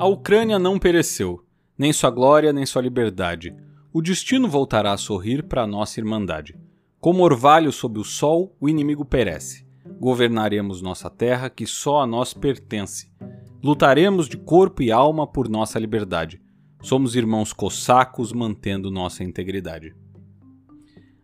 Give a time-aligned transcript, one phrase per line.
[0.00, 1.44] A Ucrânia não pereceu,
[1.76, 3.54] nem sua glória, nem sua liberdade.
[3.92, 6.58] O destino voltará a sorrir para a nossa irmandade.
[6.98, 9.66] Como orvalho sob o sol, o inimigo perece.
[10.00, 13.12] Governaremos nossa terra que só a nós pertence.
[13.62, 16.40] Lutaremos de corpo e alma por nossa liberdade.
[16.80, 19.94] Somos irmãos cossacos mantendo nossa integridade.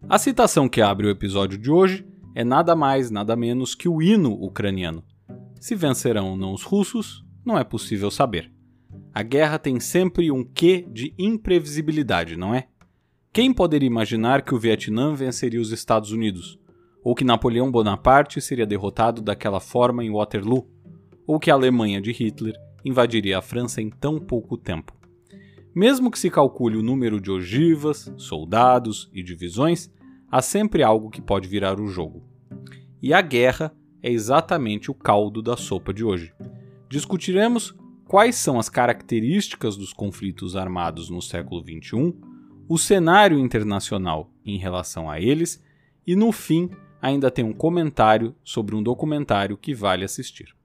[0.07, 4.03] A citação que abre o episódio de hoje é nada mais, nada menos que o
[4.03, 5.03] hino ucraniano.
[5.59, 8.55] Se vencerão ou não os russos, não é possível saber.
[9.13, 12.69] A guerra tem sempre um quê de imprevisibilidade, não é?
[13.33, 16.59] Quem poderia imaginar que o Vietnã venceria os Estados Unidos?
[17.05, 20.69] Ou que Napoleão Bonaparte seria derrotado daquela forma em Waterloo?
[21.27, 22.55] Ou que a Alemanha de Hitler
[22.85, 24.97] invadiria a França em tão pouco tempo?
[25.75, 29.91] Mesmo que se calcule o número de ogivas, soldados e divisões,
[30.31, 32.25] há sempre algo que pode virar o jogo.
[33.03, 36.33] E a guerra é exatamente o caldo da sopa de hoje.
[36.89, 37.77] Discutiremos
[38.07, 42.15] quais são as características dos conflitos armados no século XXI,
[42.69, 45.63] o cenário internacional em relação a eles
[46.07, 50.57] e, no fim, ainda tem um comentário sobre um documentário que vale assistir.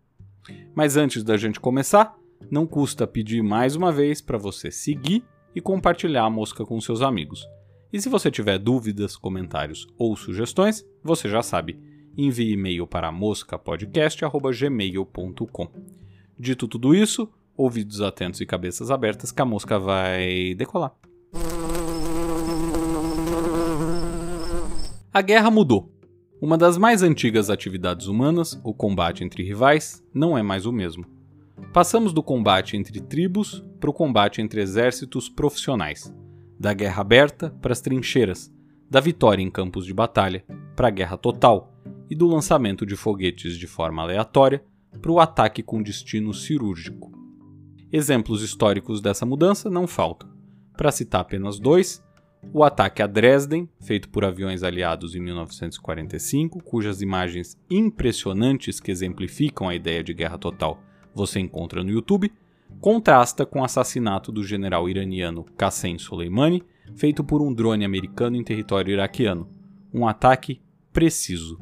[0.74, 2.18] Mas antes da gente começar,
[2.50, 5.24] não custa pedir mais uma vez para você seguir
[5.56, 7.46] e compartilhar a mosca com seus amigos.
[7.94, 11.78] E se você tiver dúvidas, comentários ou sugestões, você já sabe,
[12.18, 16.01] envie e-mail para moscapodcast.gmail.com.
[16.42, 20.92] Dito tudo isso, ouvidos atentos e cabeças abertas que a mosca vai decolar.
[25.14, 25.94] A guerra mudou.
[26.42, 31.06] Uma das mais antigas atividades humanas, o combate entre rivais, não é mais o mesmo.
[31.72, 36.12] Passamos do combate entre tribos para o combate entre exércitos profissionais
[36.60, 38.52] da guerra aberta para as trincheiras,
[38.90, 40.44] da vitória em campos de batalha
[40.76, 41.72] para a guerra total
[42.10, 44.66] e do lançamento de foguetes de forma aleatória
[45.00, 47.12] para o ataque com destino cirúrgico.
[47.92, 50.30] Exemplos históricos dessa mudança não faltam.
[50.76, 52.04] Para citar apenas dois,
[52.54, 59.70] o ataque a Dresden, feito por aviões aliados em 1945, cujas imagens impressionantes que exemplificam
[59.70, 60.82] a ideia de guerra total
[61.14, 62.32] você encontra no YouTube,
[62.80, 66.64] contrasta com o assassinato do general iraniano Qassem Soleimani,
[66.96, 69.50] feito por um drone americano em território iraquiano.
[69.94, 70.62] Um ataque
[70.92, 71.60] preciso.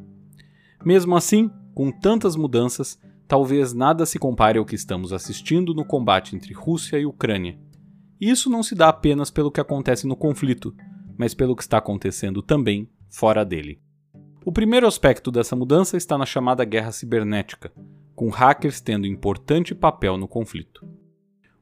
[0.86, 6.36] Mesmo assim, com tantas mudanças, talvez nada se compare ao que estamos assistindo no combate
[6.36, 7.60] entre Rússia e Ucrânia.
[8.20, 10.76] E isso não se dá apenas pelo que acontece no conflito,
[11.16, 13.80] mas pelo que está acontecendo também fora dele.
[14.44, 17.72] O primeiro aspecto dessa mudança está na chamada guerra cibernética,
[18.16, 20.84] com hackers tendo importante papel no conflito.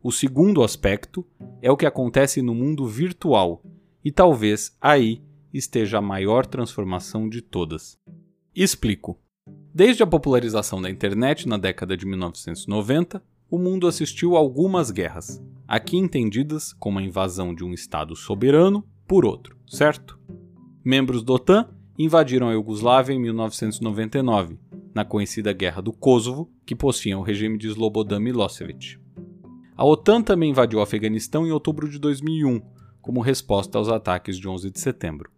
[0.02, 1.28] O segundo aspecto
[1.62, 3.62] é o que acontece no mundo virtual,
[4.06, 5.22] e talvez aí
[5.54, 8.00] esteja a maior transformação de todas.
[8.56, 9.20] Explico.
[9.78, 15.40] Desde a popularização da internet na década de 1990, o mundo assistiu a algumas guerras,
[15.68, 20.20] aqui entendidas como a invasão de um Estado soberano por outro, certo?
[20.84, 24.58] Membros da OTAN invadiram a Iugoslávia em 1999,
[24.96, 28.98] na conhecida Guerra do Kosovo, que possuía o regime de Slobodan Milosevic.
[29.76, 32.64] A OTAN também invadiu o Afeganistão em outubro de 2001,
[33.00, 35.37] como resposta aos ataques de 11 de setembro.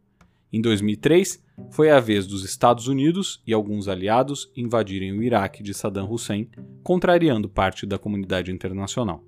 [0.51, 5.73] Em 2003, foi a vez dos Estados Unidos e alguns aliados invadirem o Iraque de
[5.73, 6.49] Saddam Hussein,
[6.83, 9.23] contrariando parte da comunidade internacional.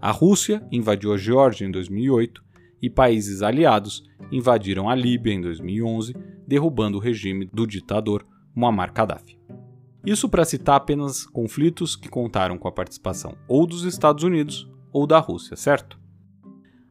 [0.00, 2.42] A Rússia invadiu a Geórgia em 2008
[2.80, 6.14] e países aliados invadiram a Líbia em 2011,
[6.46, 9.38] derrubando o regime do ditador Muammar Gaddafi.
[10.04, 15.06] Isso para citar apenas conflitos que contaram com a participação ou dos Estados Unidos ou
[15.06, 16.00] da Rússia, certo?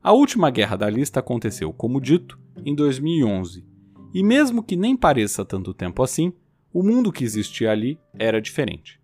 [0.02, 3.66] A última guerra da lista aconteceu, como dito, em 2011,
[4.14, 6.34] e mesmo que nem pareça tanto tempo assim,
[6.74, 9.00] o mundo que existia ali era diferente.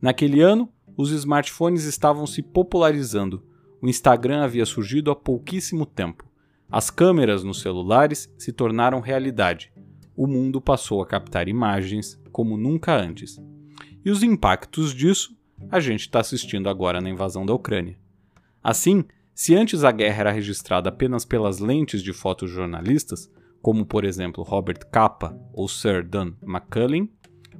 [0.00, 3.42] Naquele ano, os smartphones estavam se popularizando,
[3.80, 6.24] o Instagram havia surgido há pouquíssimo tempo,
[6.70, 9.72] as câmeras nos celulares se tornaram realidade,
[10.16, 13.40] o mundo passou a captar imagens como nunca antes.
[14.04, 15.36] E os impactos disso
[15.70, 17.98] a gente está assistindo agora na invasão da Ucrânia.
[18.62, 23.30] Assim, se antes a guerra era registrada apenas pelas lentes de fotojornalistas,
[23.60, 27.08] como por exemplo Robert Capa ou Sir Dan McCullin,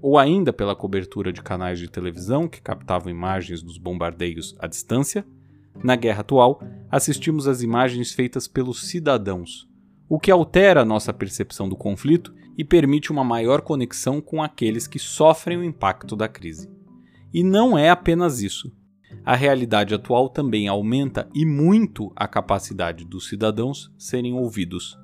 [0.01, 5.25] ou ainda pela cobertura de canais de televisão que captavam imagens dos bombardeios à distância,
[5.83, 6.61] na guerra atual
[6.91, 9.69] assistimos às imagens feitas pelos cidadãos,
[10.09, 14.87] o que altera a nossa percepção do conflito e permite uma maior conexão com aqueles
[14.87, 16.71] que sofrem o impacto da crise.
[17.33, 18.71] E não é apenas isso.
[19.25, 24.99] A realidade atual também aumenta e muito a capacidade dos cidadãos serem ouvidos.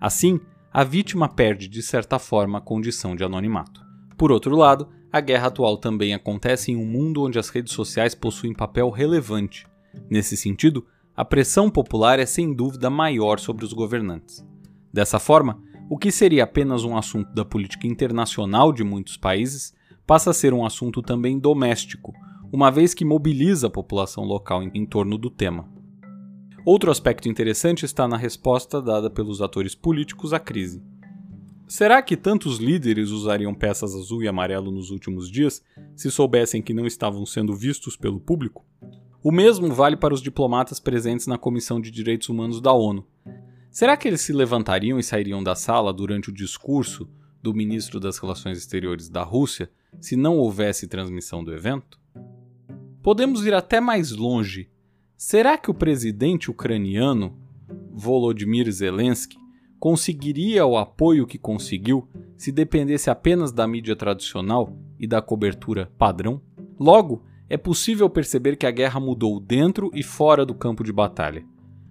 [0.00, 0.40] Assim,
[0.72, 3.84] a vítima perde de certa forma a condição de anonimato.
[4.16, 8.14] Por outro lado, a guerra atual também acontece em um mundo onde as redes sociais
[8.14, 9.66] possuem papel relevante.
[10.08, 10.86] Nesse sentido,
[11.16, 14.46] a pressão popular é sem dúvida maior sobre os governantes.
[14.92, 15.60] Dessa forma,
[15.90, 19.74] o que seria apenas um assunto da política internacional de muitos países
[20.06, 22.12] passa a ser um assunto também doméstico,
[22.56, 25.68] uma vez que mobiliza a população local em, em torno do tema.
[26.64, 30.82] Outro aspecto interessante está na resposta dada pelos atores políticos à crise.
[31.68, 35.62] Será que tantos líderes usariam peças azul e amarelo nos últimos dias
[35.94, 38.64] se soubessem que não estavam sendo vistos pelo público?
[39.22, 43.06] O mesmo vale para os diplomatas presentes na Comissão de Direitos Humanos da ONU.
[43.70, 47.06] Será que eles se levantariam e sairiam da sala durante o discurso
[47.42, 49.70] do ministro das Relações Exteriores da Rússia
[50.00, 52.05] se não houvesse transmissão do evento?
[53.06, 54.68] Podemos ir até mais longe.
[55.16, 57.38] Será que o presidente ucraniano,
[57.92, 59.38] Volodymyr Zelensky,
[59.78, 66.42] conseguiria o apoio que conseguiu se dependesse apenas da mídia tradicional e da cobertura padrão?
[66.80, 71.46] Logo, é possível perceber que a guerra mudou dentro e fora do campo de batalha.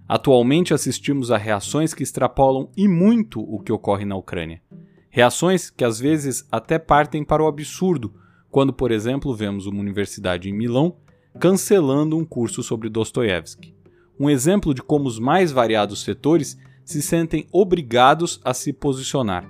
[0.06, 4.60] Atualmente assistimos a reações que extrapolam e muito o que ocorre na Ucrânia.
[5.08, 8.12] Reações que às vezes até partem para o absurdo,
[8.50, 10.94] quando, por exemplo, vemos uma universidade em Milão
[11.38, 13.74] cancelando um curso sobre Dostoiévski.
[14.18, 19.46] Um exemplo de como os mais variados setores se sentem obrigados a se posicionar,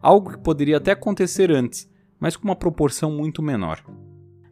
[0.00, 3.84] algo que poderia até acontecer antes, mas com uma proporção muito menor.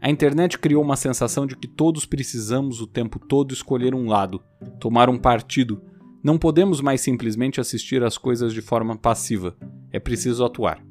[0.01, 4.43] A internet criou uma sensação de que todos precisamos o tempo todo escolher um lado,
[4.79, 5.81] tomar um partido.
[6.23, 9.57] Não podemos mais simplesmente assistir às coisas de forma passiva,
[9.91, 10.85] é preciso atuar.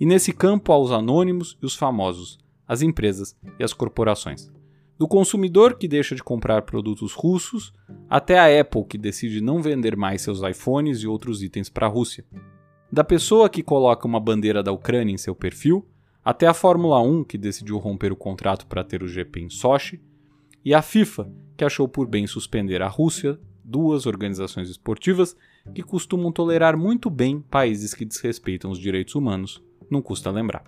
[0.00, 4.50] E nesse campo há os anônimos e os famosos, as empresas e as corporações.
[4.98, 7.72] Do consumidor que deixa de comprar produtos russos
[8.10, 11.88] até a Apple que decide não vender mais seus iPhones e outros itens para a
[11.88, 12.24] Rússia.
[12.90, 15.86] Da pessoa que coloca uma bandeira da Ucrânia em seu perfil,
[16.24, 20.02] até a Fórmula 1 que decidiu romper o contrato para ter o GP em Sochi,
[20.64, 25.36] e a FIFA que achou por bem suspender a Rússia, duas organizações esportivas
[25.72, 30.64] que costumam tolerar muito bem países que desrespeitam os direitos humanos, não custa lembrar.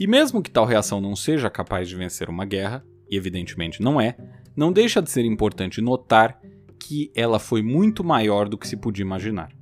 [0.00, 4.00] E mesmo que tal reação não seja capaz de vencer uma guerra, e evidentemente não
[4.00, 4.16] é,
[4.56, 6.40] não deixa de ser importante notar
[6.78, 9.52] que ela foi muito maior do que se podia imaginar.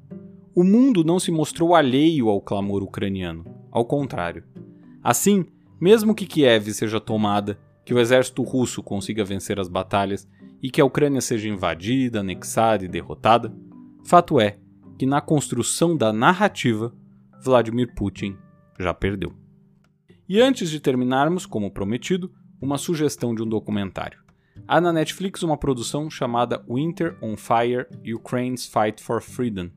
[0.55, 4.45] O mundo não se mostrou alheio ao clamor ucraniano, ao contrário.
[5.03, 5.45] Assim,
[5.81, 10.27] mesmo que Kiev seja tomada, que o exército russo consiga vencer as batalhas
[10.63, 13.55] e que a Ucrânia seja invadida, anexada e derrotada,
[14.05, 14.59] fato é
[14.99, 16.95] que na construção da narrativa,
[17.45, 18.37] Vladimir Putin
[18.79, 19.33] já perdeu.
[20.29, 24.19] E antes de terminarmos, como prometido, uma sugestão de um documentário.
[24.67, 29.71] Há na Netflix uma produção chamada Winter on Fire Ukraine's Fight for Freedom,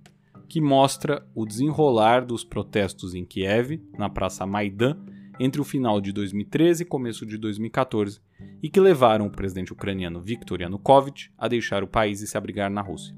[0.47, 4.97] que mostra o desenrolar dos protestos em Kiev, na Praça Maidan,
[5.39, 8.19] entre o final de 2013 e começo de 2014,
[8.61, 12.69] e que levaram o presidente ucraniano Viktor Yanukovych a deixar o país e se abrigar
[12.69, 13.15] na Rússia.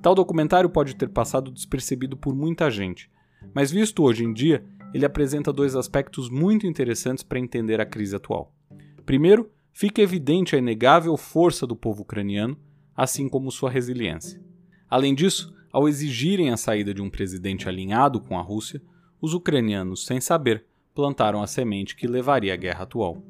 [0.00, 3.10] Tal documentário pode ter passado despercebido por muita gente,
[3.54, 8.16] mas visto hoje em dia, ele apresenta dois aspectos muito interessantes para entender a crise
[8.16, 8.54] atual.
[9.04, 12.56] Primeiro, fica evidente a inegável força do povo ucraniano,
[12.96, 14.40] assim como sua resiliência.
[14.88, 18.82] Além disso, ao exigirem a saída de um presidente alinhado com a Rússia,
[19.20, 20.64] os ucranianos, sem saber,
[20.94, 23.22] plantaram a semente que levaria à guerra atual.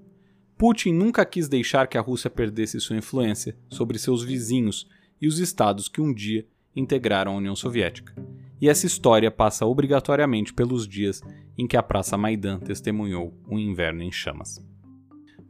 [0.58, 4.88] Putin nunca quis deixar que a Rússia perdesse sua influência sobre seus vizinhos
[5.20, 8.14] e os estados que um dia integraram a União Soviética.
[8.60, 11.20] E essa história passa obrigatoriamente pelos dias
[11.58, 14.71] em que a Praça Maidan testemunhou um inverno em chamas.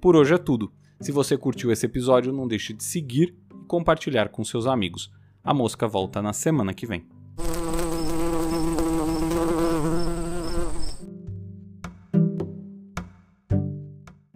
[0.02, 0.72] Por hoje é tudo.
[1.00, 5.12] Se você curtiu esse episódio, não deixe de seguir e compartilhar com seus amigos.
[5.44, 7.06] A mosca volta na semana que vem.